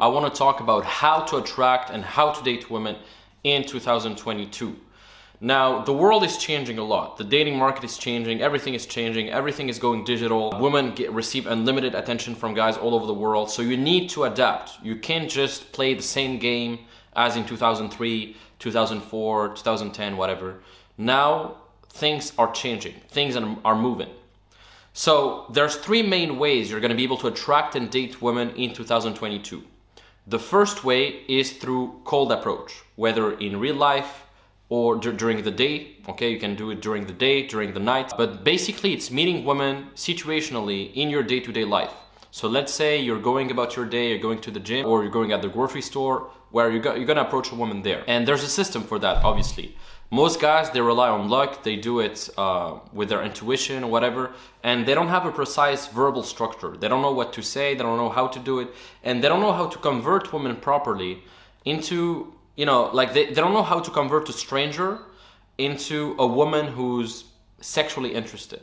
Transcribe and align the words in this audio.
I 0.00 0.08
want 0.08 0.26
to 0.26 0.36
talk 0.36 0.58
about 0.58 0.84
how 0.84 1.20
to 1.20 1.36
attract 1.36 1.90
and 1.90 2.02
how 2.02 2.32
to 2.32 2.42
date 2.42 2.68
women 2.68 2.96
in 3.44 3.62
2022. 3.62 4.76
Now, 5.40 5.84
the 5.84 5.92
world 5.92 6.24
is 6.24 6.36
changing 6.36 6.78
a 6.78 6.82
lot. 6.82 7.16
The 7.16 7.22
dating 7.22 7.56
market 7.56 7.84
is 7.84 7.96
changing, 7.96 8.42
everything 8.42 8.74
is 8.74 8.86
changing, 8.86 9.30
everything 9.30 9.68
is 9.68 9.78
going 9.78 10.02
digital. 10.02 10.52
Women 10.58 10.96
get, 10.96 11.12
receive 11.12 11.46
unlimited 11.46 11.94
attention 11.94 12.34
from 12.34 12.54
guys 12.54 12.76
all 12.76 12.92
over 12.92 13.06
the 13.06 13.14
world, 13.14 13.52
so 13.52 13.62
you 13.62 13.76
need 13.76 14.10
to 14.10 14.24
adapt. 14.24 14.82
You 14.82 14.96
can't 14.96 15.30
just 15.30 15.70
play 15.70 15.94
the 15.94 16.02
same 16.02 16.40
game 16.40 16.80
as 17.14 17.36
in 17.36 17.46
2003, 17.46 18.36
2004, 18.58 19.48
2010, 19.50 20.16
whatever. 20.16 20.58
Now, 20.98 21.58
things 21.90 22.32
are 22.36 22.50
changing, 22.50 22.94
things 23.10 23.36
are 23.36 23.76
moving. 23.76 24.10
So, 24.92 25.46
there's 25.52 25.76
three 25.76 26.02
main 26.02 26.36
ways 26.36 26.68
you're 26.68 26.80
going 26.80 26.90
to 26.90 26.96
be 26.96 27.04
able 27.04 27.18
to 27.18 27.28
attract 27.28 27.76
and 27.76 27.88
date 27.88 28.20
women 28.20 28.50
in 28.56 28.74
2022. 28.74 29.62
The 30.26 30.38
first 30.38 30.84
way 30.84 31.22
is 31.28 31.52
through 31.52 32.00
cold 32.04 32.32
approach, 32.32 32.82
whether 32.96 33.32
in 33.32 33.60
real 33.60 33.74
life, 33.76 34.24
or 34.70 34.96
d- 34.96 35.12
during 35.12 35.42
the 35.42 35.50
day. 35.50 35.96
Okay, 36.08 36.30
you 36.30 36.38
can 36.38 36.54
do 36.54 36.70
it 36.70 36.80
during 36.80 37.06
the 37.06 37.12
day, 37.12 37.46
during 37.46 37.74
the 37.74 37.80
night. 37.80 38.12
But 38.16 38.42
basically, 38.42 38.94
it's 38.94 39.10
meeting 39.10 39.44
women 39.44 39.88
situationally 39.94 40.92
in 40.94 41.10
your 41.10 41.22
day 41.22 41.40
to 41.40 41.52
day 41.52 41.64
life. 41.64 41.92
So 42.34 42.48
let's 42.48 42.74
say 42.74 42.98
you're 42.98 43.20
going 43.20 43.52
about 43.52 43.76
your 43.76 43.84
day, 43.84 44.08
you're 44.08 44.18
going 44.18 44.40
to 44.40 44.50
the 44.50 44.58
gym, 44.58 44.86
or 44.86 45.04
you're 45.04 45.12
going 45.12 45.30
at 45.30 45.40
the 45.40 45.46
grocery 45.46 45.82
store, 45.82 46.30
where 46.50 46.68
you're, 46.68 46.82
go- 46.82 46.96
you're 46.96 47.06
gonna 47.06 47.20
approach 47.20 47.52
a 47.52 47.54
woman 47.54 47.82
there. 47.82 48.02
And 48.08 48.26
there's 48.26 48.42
a 48.42 48.48
system 48.48 48.82
for 48.82 48.98
that, 48.98 49.22
obviously. 49.22 49.76
Most 50.10 50.40
guys, 50.40 50.68
they 50.70 50.80
rely 50.80 51.10
on 51.10 51.28
luck, 51.28 51.62
they 51.62 51.76
do 51.76 52.00
it 52.00 52.28
uh, 52.36 52.80
with 52.92 53.08
their 53.08 53.22
intuition 53.22 53.84
or 53.84 53.90
whatever, 53.92 54.32
and 54.64 54.84
they 54.84 54.94
don't 54.94 55.06
have 55.06 55.26
a 55.26 55.30
precise 55.30 55.86
verbal 55.86 56.24
structure. 56.24 56.76
They 56.76 56.88
don't 56.88 57.02
know 57.02 57.12
what 57.12 57.32
to 57.34 57.40
say, 57.40 57.74
they 57.74 57.84
don't 57.84 57.98
know 57.98 58.10
how 58.10 58.26
to 58.26 58.40
do 58.40 58.58
it, 58.58 58.68
and 59.04 59.22
they 59.22 59.28
don't 59.28 59.40
know 59.40 59.52
how 59.52 59.68
to 59.68 59.78
convert 59.78 60.32
women 60.32 60.56
properly 60.56 61.22
into 61.64 62.34
you 62.56 62.66
know, 62.66 62.90
like 62.92 63.14
they, 63.14 63.26
they 63.26 63.40
don't 63.44 63.52
know 63.52 63.62
how 63.62 63.78
to 63.78 63.92
convert 63.92 64.28
a 64.28 64.32
stranger 64.32 64.98
into 65.56 66.16
a 66.18 66.26
woman 66.26 66.66
who's 66.66 67.26
sexually 67.60 68.12
interested. 68.12 68.60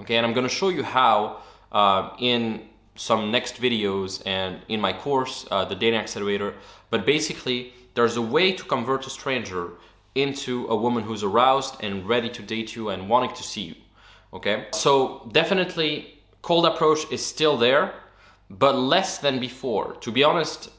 Okay, 0.00 0.16
and 0.16 0.26
I'm 0.26 0.32
gonna 0.32 0.48
show 0.48 0.70
you 0.70 0.82
how 0.82 1.38
uh, 1.70 2.10
in 2.18 2.68
some 2.96 3.30
next 3.30 3.60
videos 3.60 4.22
and 4.26 4.60
in 4.68 4.80
my 4.80 4.92
course, 4.92 5.46
uh, 5.50 5.64
the 5.64 5.74
Dating 5.74 6.00
Accelerator. 6.00 6.54
But 6.90 7.06
basically, 7.06 7.72
there's 7.94 8.16
a 8.16 8.22
way 8.22 8.52
to 8.52 8.64
convert 8.64 9.06
a 9.06 9.10
stranger 9.10 9.70
into 10.14 10.66
a 10.68 10.76
woman 10.76 11.02
who's 11.04 11.22
aroused 11.22 11.76
and 11.80 12.08
ready 12.08 12.28
to 12.30 12.42
date 12.42 12.74
you 12.74 12.88
and 12.88 13.08
wanting 13.08 13.34
to 13.34 13.42
see 13.42 13.62
you. 13.62 13.74
Okay, 14.32 14.66
so 14.72 15.28
definitely, 15.32 16.18
cold 16.42 16.66
approach 16.66 17.10
is 17.10 17.24
still 17.24 17.56
there, 17.56 17.94
but 18.50 18.76
less 18.76 19.18
than 19.18 19.38
before. 19.38 19.94
To 20.00 20.10
be 20.10 20.24
honest, 20.24 20.70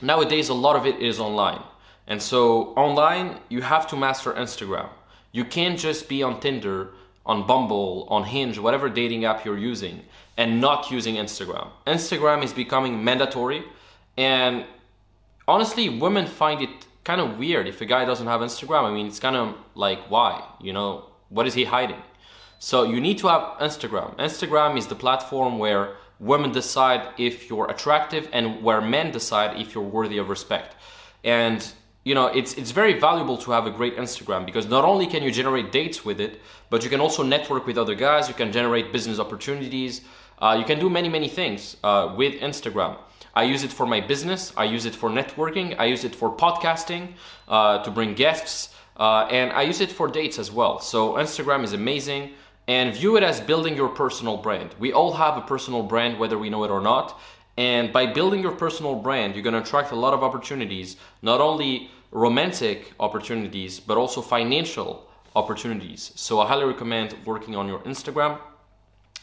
nowadays 0.00 0.48
a 0.48 0.54
lot 0.54 0.76
of 0.76 0.86
it 0.86 1.00
is 1.00 1.18
online. 1.18 1.62
And 2.06 2.20
so 2.20 2.74
online, 2.74 3.38
you 3.48 3.62
have 3.62 3.86
to 3.88 3.96
master 3.96 4.32
Instagram. 4.32 4.88
You 5.32 5.44
can't 5.44 5.78
just 5.78 6.08
be 6.08 6.22
on 6.22 6.40
Tinder, 6.40 6.90
on 7.26 7.46
Bumble, 7.46 8.06
on 8.10 8.24
Hinge, 8.24 8.58
whatever 8.58 8.88
dating 8.88 9.24
app 9.24 9.44
you're 9.44 9.58
using, 9.58 10.02
and 10.36 10.60
not 10.60 10.90
using 10.90 11.16
Instagram. 11.16 11.68
Instagram 11.86 12.42
is 12.42 12.52
becoming 12.52 13.02
mandatory, 13.02 13.64
and 14.16 14.64
honestly, 15.48 15.88
women 15.88 16.26
find 16.26 16.60
it 16.62 16.86
kind 17.04 17.20
of 17.20 17.38
weird 17.38 17.66
if 17.66 17.80
a 17.80 17.84
guy 17.86 18.04
doesn't 18.04 18.26
have 18.26 18.40
Instagram. 18.40 18.84
I 18.84 18.92
mean, 18.92 19.06
it's 19.06 19.20
kind 19.20 19.36
of 19.36 19.54
like, 19.74 20.00
why? 20.10 20.42
You 20.60 20.72
know, 20.72 21.06
what 21.28 21.46
is 21.46 21.54
he 21.54 21.64
hiding? 21.64 22.02
So 22.58 22.84
you 22.84 23.00
need 23.00 23.18
to 23.18 23.28
have 23.28 23.58
Instagram. 23.60 24.16
Instagram 24.16 24.78
is 24.78 24.86
the 24.86 24.94
platform 24.94 25.58
where 25.58 25.96
women 26.18 26.52
decide 26.52 27.08
if 27.18 27.50
you're 27.50 27.70
attractive 27.70 28.28
and 28.32 28.62
where 28.62 28.80
men 28.80 29.10
decide 29.10 29.60
if 29.60 29.74
you're 29.74 29.84
worthy 29.84 30.18
of 30.18 30.28
respect. 30.30 30.74
And 31.22 31.66
you 32.04 32.14
know, 32.14 32.26
it's 32.26 32.52
it's 32.54 32.70
very 32.70 32.98
valuable 33.00 33.38
to 33.38 33.50
have 33.50 33.66
a 33.66 33.70
great 33.70 33.96
Instagram 33.96 34.44
because 34.44 34.66
not 34.66 34.84
only 34.84 35.06
can 35.06 35.22
you 35.22 35.30
generate 35.30 35.72
dates 35.72 36.04
with 36.04 36.20
it, 36.20 36.40
but 36.68 36.84
you 36.84 36.90
can 36.90 37.00
also 37.00 37.22
network 37.22 37.66
with 37.66 37.78
other 37.78 37.94
guys. 37.94 38.28
You 38.28 38.34
can 38.34 38.52
generate 38.52 38.92
business 38.92 39.18
opportunities. 39.18 40.02
Uh, 40.38 40.56
you 40.58 40.64
can 40.64 40.78
do 40.78 40.90
many 40.90 41.08
many 41.08 41.28
things 41.28 41.76
uh, 41.82 42.14
with 42.16 42.34
Instagram. 42.40 42.98
I 43.34 43.44
use 43.44 43.64
it 43.64 43.72
for 43.72 43.86
my 43.86 44.00
business. 44.00 44.52
I 44.56 44.64
use 44.64 44.84
it 44.84 44.94
for 44.94 45.10
networking. 45.10 45.76
I 45.78 45.86
use 45.86 46.04
it 46.04 46.14
for 46.14 46.30
podcasting 46.36 47.14
uh, 47.48 47.82
to 47.82 47.90
bring 47.90 48.14
guests, 48.14 48.74
uh, 48.96 49.26
and 49.30 49.50
I 49.52 49.62
use 49.62 49.80
it 49.80 49.90
for 49.90 50.06
dates 50.06 50.38
as 50.38 50.52
well. 50.52 50.80
So 50.80 51.14
Instagram 51.14 51.64
is 51.64 51.72
amazing 51.72 52.34
and 52.66 52.94
view 52.94 53.16
it 53.16 53.22
as 53.22 53.40
building 53.40 53.76
your 53.76 53.88
personal 53.88 54.36
brand. 54.38 54.74
We 54.78 54.92
all 54.92 55.12
have 55.14 55.36
a 55.36 55.42
personal 55.42 55.82
brand, 55.82 56.18
whether 56.18 56.38
we 56.38 56.48
know 56.48 56.64
it 56.64 56.70
or 56.70 56.80
not. 56.80 57.20
And 57.56 57.92
by 57.92 58.06
building 58.06 58.42
your 58.42 58.52
personal 58.52 58.96
brand, 58.96 59.34
you're 59.34 59.44
to 59.44 59.58
attract 59.58 59.92
a 59.92 59.96
lot 59.96 60.12
of 60.12 60.22
opportunities, 60.22 60.96
not 61.22 61.40
only 61.40 61.90
romantic 62.10 62.92
opportunities, 62.98 63.80
but 63.80 63.96
also 63.96 64.20
financial 64.20 65.08
opportunities. 65.36 66.12
So 66.14 66.40
I 66.40 66.46
highly 66.46 66.64
recommend 66.64 67.14
working 67.24 67.56
on 67.56 67.68
your 67.68 67.80
Instagram. 67.80 68.38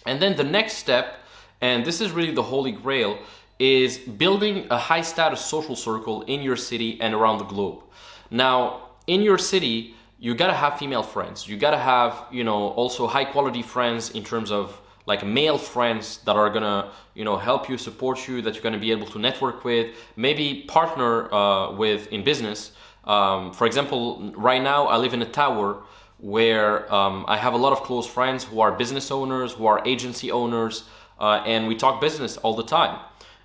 And 0.05 0.21
then 0.21 0.35
the 0.35 0.43
next 0.43 0.73
step, 0.73 1.19
and 1.61 1.85
this 1.85 2.01
is 2.01 2.11
really 2.11 2.33
the 2.33 2.43
holy 2.43 2.71
grail, 2.71 3.17
is 3.59 3.97
building 3.97 4.65
a 4.71 4.77
high 4.77 5.01
status 5.01 5.41
social 5.45 5.75
circle 5.75 6.23
in 6.23 6.41
your 6.41 6.55
city 6.55 6.99
and 6.99 7.13
around 7.13 7.37
the 7.37 7.45
globe. 7.45 7.83
Now, 8.31 8.89
in 9.07 9.21
your 9.21 9.37
city, 9.37 9.95
you 10.19 10.35
gotta 10.35 10.53
have 10.53 10.79
female 10.79 11.03
friends. 11.03 11.47
You 11.47 11.57
gotta 11.57 11.77
have, 11.77 12.25
you 12.31 12.43
know, 12.43 12.69
also 12.69 13.07
high 13.07 13.25
quality 13.25 13.61
friends 13.61 14.11
in 14.11 14.23
terms 14.23 14.51
of 14.51 14.81
like 15.05 15.25
male 15.25 15.57
friends 15.57 16.19
that 16.25 16.35
are 16.35 16.49
gonna, 16.49 16.91
you 17.15 17.25
know, 17.25 17.37
help 17.37 17.69
you, 17.69 17.77
support 17.77 18.27
you, 18.27 18.41
that 18.41 18.53
you're 18.53 18.63
gonna 18.63 18.77
be 18.77 18.91
able 18.91 19.07
to 19.07 19.19
network 19.19 19.63
with, 19.63 19.95
maybe 20.15 20.65
partner 20.67 21.33
uh, 21.33 21.71
with 21.71 22.07
in 22.07 22.23
business. 22.23 22.71
Um, 23.03 23.51
for 23.53 23.65
example, 23.65 24.31
right 24.35 24.61
now 24.61 24.85
I 24.85 24.97
live 24.97 25.13
in 25.13 25.21
a 25.21 25.29
tower 25.29 25.83
where 26.19 26.91
um, 26.93 27.25
I 27.27 27.37
have 27.37 27.53
a 27.53 27.57
lot 27.57 27.73
of 27.73 27.81
close 27.81 28.05
friends 28.05 28.43
who 28.43 28.59
are 28.59 28.71
business 28.71 29.09
owners, 29.09 29.53
who 29.53 29.65
are 29.65 29.81
agency 29.85 30.31
owners, 30.31 30.83
uh, 31.19 31.43
and 31.45 31.67
we 31.67 31.75
talk 31.75 31.99
business 31.99 32.37
all 32.37 32.55
the 32.55 32.63
time. 32.63 32.99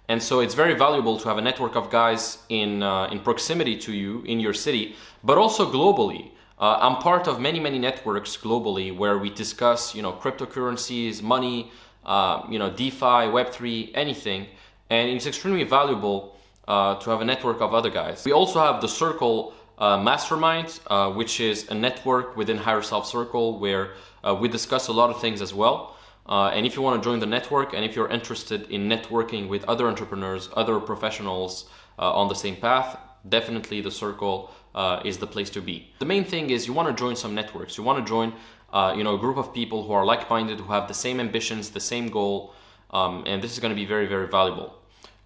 And 0.09 0.23
so 0.23 0.41
it's 0.41 0.55
very 0.55 0.75
valuable 0.75 1.19
to 1.19 1.29
have 1.29 1.39
a 1.39 1.43
network 1.43 1.75
of 1.75 1.91
guys 1.91 2.39
in 2.49 2.83
uh, 2.83 3.07
in 3.07 3.21
proximity 3.21 3.77
to 3.79 3.93
you 3.93 4.23
in 4.23 4.39
your 4.39 4.55
city, 4.55 4.95
but 5.25 5.37
also 5.39 5.71
globally. 5.71 6.31
Uh, 6.59 6.79
I'm 6.81 6.97
part 7.03 7.29
of 7.29 7.39
many, 7.39 7.61
many 7.61 7.79
networks 7.79 8.37
globally 8.37 8.97
where 8.97 9.19
we 9.19 9.29
discuss, 9.29 9.95
you 9.95 10.01
know, 10.01 10.13
cryptocurrencies, 10.13 11.23
money, 11.23 11.71
uh, 12.05 12.45
you 12.49 12.59
know, 12.59 12.71
DeFi, 12.71 13.29
Web3, 13.29 13.91
anything. 13.95 14.47
And 14.89 15.11
it's 15.11 15.27
extremely 15.27 15.65
valuable 15.65 16.35
uh, 16.67 16.95
to 16.97 17.11
have 17.11 17.21
a 17.21 17.25
network 17.27 17.61
of 17.61 17.75
other 17.75 17.91
guys. 17.91 18.25
We 18.25 18.33
also 18.33 18.61
have 18.61 18.81
the 18.81 18.89
Circle 18.89 19.53
uh, 19.77 19.99
Mastermind, 19.99 20.81
uh, 20.87 21.11
which 21.13 21.41
is 21.41 21.69
a 21.69 21.75
network 21.75 22.39
within 22.39 22.57
Higher 22.57 22.81
Self 22.81 23.07
Circle 23.07 23.59
where 23.59 23.93
uh, 24.25 24.35
we 24.35 24.49
discuss 24.49 24.89
a 24.89 24.93
lot 24.93 25.11
of 25.11 25.21
things 25.21 25.43
as 25.43 25.53
well. 25.53 25.95
and 26.27 26.65
if 26.67 26.75
you 26.75 26.81
want 26.81 27.03
to 27.03 27.07
join 27.07 27.21
the 27.21 27.27
network 27.27 27.75
and 27.75 27.85
if 27.85 27.95
you're 27.95 28.09
interested 28.09 28.71
in 28.71 28.89
networking 28.89 29.47
with 29.49 29.63
other 29.65 29.87
entrepreneurs, 29.87 30.49
other 30.57 30.81
professionals 30.81 31.69
on 31.99 32.29
the 32.29 32.35
same 32.35 32.57
path, 32.57 32.97
definitely 33.29 33.81
the 33.81 33.91
circle 33.91 34.51
uh, 34.77 35.01
is 35.05 35.19
the 35.19 35.27
place 35.27 35.51
to 35.51 35.61
be. 35.61 35.91
The 35.99 36.05
main 36.05 36.25
thing 36.25 36.51
is 36.51 36.67
you 36.67 36.75
want 36.75 36.89
to 36.89 36.95
join 36.95 37.17
some 37.17 37.35
networks. 37.35 37.77
You 37.79 37.83
want 37.83 37.99
to 37.99 38.09
join, 38.09 38.35
uh, 38.73 38.95
you 38.97 39.03
know, 39.03 39.15
a 39.15 39.19
group 39.19 39.39
of 39.39 39.53
people 39.53 39.85
who 39.85 39.93
are 39.93 40.05
like-minded, 40.05 40.61
who 40.61 40.73
have 40.73 40.87
the 40.87 40.95
same 40.95 41.19
ambitions, 41.19 41.71
the 41.71 41.81
same 41.81 42.09
goal, 42.09 42.55
um, 42.91 43.25
and 43.27 43.43
this 43.43 43.53
is 43.53 43.59
going 43.59 43.75
to 43.75 43.81
be 43.83 43.87
very, 43.87 44.07
very 44.07 44.29
valuable. 44.29 44.75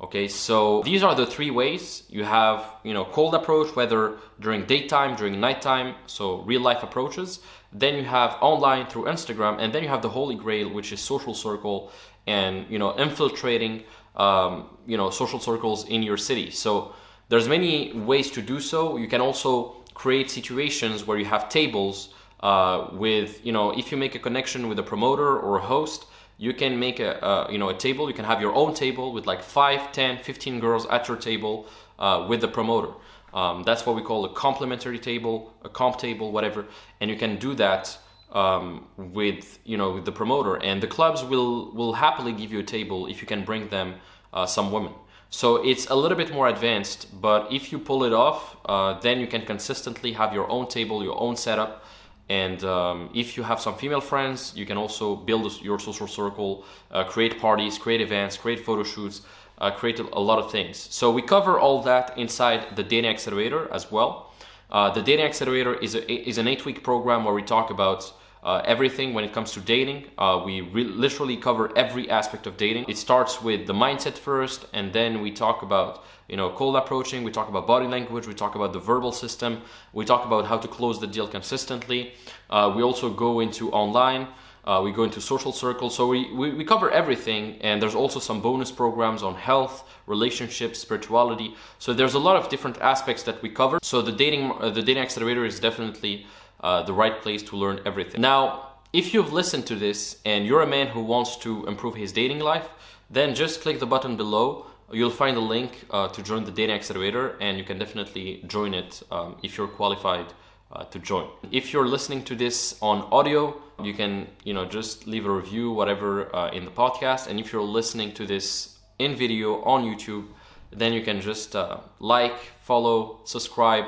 Okay, 0.01 0.29
so 0.29 0.83
these 0.83 1.03
are 1.03 1.15
the 1.15 1.27
three 1.27 1.51
ways. 1.51 2.05
You 2.09 2.25
have, 2.25 2.65
you 2.85 2.95
know, 2.95 3.05
cold 3.05 3.35
approach, 3.35 3.77
whether 3.77 4.17
during 4.41 4.65
daytime, 4.65 5.15
during 5.15 5.39
nighttime, 5.39 5.95
so 6.07 6.41
real 6.43 6.63
life 6.63 6.83
approaches. 6.83 7.41
Then 7.71 7.97
you 7.97 8.05
have 8.05 8.39
online 8.41 8.87
through 8.87 9.05
Instagram, 9.05 9.59
and 9.61 9.75
then 9.75 9.83
you 9.83 9.91
have 9.91 10.01
the 10.01 10.09
holy 10.09 10.37
grail, 10.37 10.71
which 10.71 10.91
is 10.91 11.01
social 11.01 11.35
circle, 11.35 11.93
and 12.27 12.65
you 12.71 12.79
know, 12.79 12.97
infiltrating, 12.97 13.83
um, 14.17 14.71
you 14.87 14.97
know, 14.97 15.11
social 15.11 15.39
circles 15.39 15.87
in 15.87 16.03
your 16.03 16.17
city. 16.17 16.51
So 16.51 16.95
there's 17.31 17.49
many 17.49 17.93
ways 17.93 18.31
to 18.33 18.43
do 18.43 18.61
so. 18.61 18.97
You 18.97 19.09
can 19.09 19.21
also 19.21 19.77
create 19.95 20.31
situations 20.31 21.07
where 21.07 21.17
you 21.17 21.25
have 21.25 21.49
tables 21.49 22.13
uh, 22.41 22.89
with, 22.93 23.45
you 23.47 23.53
know, 23.53 23.71
if 23.71 23.93
you 23.93 23.97
make 23.97 24.15
a 24.17 24.19
connection 24.19 24.69
with 24.69 24.79
a 24.81 24.83
promoter 24.83 25.39
or 25.39 25.59
a 25.59 25.61
host, 25.61 26.07
you 26.39 26.53
can 26.53 26.79
make 26.79 26.99
a, 26.99 27.47
you 27.51 27.59
know, 27.59 27.69
a 27.69 27.75
table. 27.75 28.09
You 28.09 28.15
can 28.15 28.25
have 28.25 28.41
your 28.41 28.55
own 28.55 28.75
table 28.75 29.13
with 29.13 29.27
like 29.27 29.43
5, 29.43 29.93
10, 29.93 30.19
15 30.19 30.59
girls 30.59 30.87
at 30.87 31.07
your 31.07 31.17
table 31.17 31.67
uh, 31.99 32.27
with 32.29 32.41
the 32.41 32.49
promoter. 32.49 32.93
Um, 33.33 33.63
that's 33.63 33.87
what 33.87 33.95
we 33.95 34.03
call 34.03 34.25
a 34.25 34.33
complimentary 34.33 34.99
table, 34.99 35.55
a 35.63 35.69
comp 35.69 35.99
table, 35.99 36.33
whatever. 36.33 36.67
And 37.01 37.11
you 37.11 37.17
can 37.17 37.37
do 37.37 37.55
that 37.55 37.97
um, 38.33 38.89
with, 38.97 39.61
you 39.65 39.77
know, 39.77 39.93
with 39.93 40.05
the 40.05 40.13
promoter. 40.13 40.57
And 40.57 40.83
the 40.83 40.89
clubs 40.89 41.23
will, 41.23 41.73
will 41.75 41.93
happily 41.93 42.33
give 42.33 42.53
you 42.53 42.59
a 42.59 42.65
table 42.65 43.07
if 43.07 43.21
you 43.21 43.29
can 43.29 43.45
bring 43.45 43.69
them 43.69 43.97
uh, 44.33 44.47
some 44.47 44.73
women. 44.73 44.95
So 45.31 45.57
it's 45.57 45.87
a 45.89 45.95
little 45.95 46.17
bit 46.17 46.33
more 46.33 46.49
advanced, 46.49 47.07
but 47.21 47.53
if 47.53 47.73
you 47.73 47.79
pull 47.79 48.05
it 48.05 48.13
off, 48.13 48.57
uh, 48.67 49.01
then 49.01 49.21
you 49.21 49.27
can 49.27 49.47
consistently 49.47 50.13
have 50.13 50.35
your 50.35 50.51
own 50.51 50.67
table, 50.67 51.03
your 51.05 51.19
own 51.21 51.37
setup. 51.37 51.85
And 52.29 52.63
um, 52.65 53.11
if 53.15 53.37
you 53.37 53.43
have 53.45 53.61
some 53.61 53.75
female 53.77 54.01
friends, 54.01 54.53
you 54.57 54.67
can 54.67 54.77
also 54.77 55.17
build 55.17 55.63
your 55.63 55.79
social 55.79 56.07
circle, 56.07 56.65
uh, 56.91 57.05
create 57.05 57.41
parties, 57.41 57.79
create 57.79 58.01
events, 58.01 58.37
create 58.37 58.65
photo 58.65 58.85
shoots. 58.85 59.23
uh, 59.61 59.71
create 59.71 59.99
a 59.99 60.21
lot 60.21 60.39
of 60.39 60.51
things. 60.51 60.79
So 60.91 61.11
we 61.11 61.23
cover 61.23 61.59
all 61.59 61.83
that 61.83 62.17
inside 62.17 62.77
the 62.77 62.83
Dating 62.83 63.11
Accelerator 63.11 63.73
as 63.73 63.91
well. 63.91 64.33
Uh, 64.71 64.91
the 64.91 65.03
Dating 65.03 65.25
Accelerator 65.25 65.75
is, 65.75 65.95
a, 65.95 66.29
is 66.29 66.39
an 66.39 66.49
eight 66.49 66.65
week 66.65 66.83
program 66.83 67.25
where 67.25 67.35
we 67.35 67.43
talk 67.43 67.71
about 67.71 68.13
uh, 68.43 68.63
everything 68.65 69.13
when 69.15 69.25
it 69.25 69.33
comes 69.33 69.53
to 69.53 69.61
dating. 69.61 70.07
Uh, 70.17 70.43
we 70.45 70.61
re- 70.61 70.85
literally 70.85 71.37
cover 71.37 71.77
every 71.77 72.09
aspect 72.11 72.47
of 72.47 72.57
dating. 72.57 72.85
It 72.89 72.97
starts 72.97 73.43
with 73.43 73.67
the 73.67 73.75
mindset 73.75 74.15
first, 74.15 74.67
and 74.73 74.93
then 74.93 75.21
we 75.21 75.31
talk 75.31 75.63
about 75.63 76.05
you 76.29 76.37
know 76.37 76.51
cold 76.51 76.77
approaching. 76.77 77.23
We 77.23 77.33
talk 77.33 77.49
about 77.49 77.67
body 77.67 77.87
language. 77.87 78.27
We 78.27 78.35
talk 78.35 78.55
about 78.55 78.73
the 78.73 78.81
verbal 78.81 79.13
system. 79.13 79.63
We 79.93 80.05
talk 80.05 80.25
about 80.25 80.47
how 80.47 80.59
to 80.59 80.69
close 80.69 81.01
the 81.01 81.07
deal 81.07 81.29
consistently. 81.29 82.15
Uh, 82.49 82.73
we 82.75 82.83
also 82.83 83.11
go 83.11 83.41
into 83.41 83.71
online. 83.73 84.29
Uh, 84.65 84.81
we 84.85 84.93
go 84.93 85.05
into 85.05 85.21
social 85.21 85.53
circles. 85.53 85.97
So 85.97 86.07
we, 86.07 86.31
we, 86.35 86.53
we, 86.53 86.65
cover 86.65 86.91
everything. 86.91 87.57
And 87.63 87.81
there's 87.81 87.95
also 87.95 88.21
some 88.21 88.43
bonus 88.43 88.71
programs 88.71 89.23
on 89.23 89.35
health, 89.35 89.89
relationships, 90.07 90.79
spirituality. 90.79 91.55
So 91.79 91.95
there's 91.95 92.13
a 92.13 92.19
lot 92.19 92.37
of 92.37 92.51
different 92.51 92.79
aspects 92.79 93.23
that 93.23 93.41
we 93.43 93.49
cover. 93.49 93.79
So 93.83 94.03
the 94.03 94.13
dating, 94.13 94.53
uh, 94.61 94.69
the 94.69 94.83
dating 94.83 95.03
accelerator 95.03 95.47
is 95.47 95.61
definitely 95.61 96.27
uh, 96.61 96.83
the 96.83 96.93
right 96.93 97.21
place 97.23 97.43
to 97.45 97.57
learn 97.57 97.81
everything. 97.85 98.21
Now, 98.21 98.71
if 98.93 99.15
you've 99.15 99.33
listened 99.33 99.67
to 99.67 99.77
this 99.77 100.19
and 100.25 100.45
you're 100.45 100.63
a 100.63 100.67
man 100.67 100.89
who 100.89 101.03
wants 101.03 101.37
to 101.39 101.65
improve 101.67 101.95
his 101.95 102.13
dating 102.13 102.41
life, 102.41 102.69
then 103.09 103.35
just 103.35 103.63
click 103.63 103.79
the 103.79 103.87
button 103.87 104.17
below. 104.17 104.67
You'll 104.93 105.11
find 105.11 105.37
a 105.37 105.41
link 105.41 105.85
uh, 105.91 106.09
to 106.09 106.23
join 106.23 106.45
the 106.45 106.51
dating 106.51 106.75
accelerator, 106.75 107.37
and 107.41 107.57
you 107.57 107.65
can 107.65 107.79
definitely 107.79 108.43
join 108.49 108.75
it 108.75 109.03
um, 109.13 109.37
if 109.43 109.57
you're 109.57 109.69
qualified 109.69 110.27
uh, 110.73 110.85
to 110.85 110.99
join. 110.99 111.29
If 111.53 111.73
you're 111.73 111.87
listening 111.87 112.25
to 112.25 112.35
this 112.35 112.77
on 112.83 113.03
audio, 113.13 113.61
you 113.81 113.95
can 113.95 114.27
you 114.45 114.53
know 114.53 114.65
just 114.65 115.07
leave 115.07 115.27
a 115.27 115.31
review, 115.31 115.71
whatever, 115.71 116.35
uh, 116.35 116.51
in 116.51 116.65
the 116.65 116.71
podcast. 116.73 117.29
And 117.29 117.39
if 117.39 117.53
you're 117.53 117.63
listening 117.63 118.13
to 118.15 118.27
this 118.27 118.77
in 118.99 119.15
video 119.15 119.63
on 119.63 119.85
YouTube, 119.85 120.27
then 120.73 120.93
you 120.93 121.03
can 121.03 121.21
just 121.21 121.55
uh, 121.55 121.79
like, 122.01 122.39
follow, 122.63 123.21
subscribe, 123.25 123.85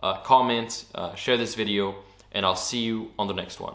uh, 0.00 0.20
comment, 0.20 0.84
share 1.14 1.36
this 1.36 1.54
video, 1.54 1.94
and 2.36 2.44
I'll 2.44 2.54
see 2.54 2.80
you 2.80 3.10
on 3.18 3.28
the 3.28 3.32
next 3.32 3.60
one. 3.60 3.74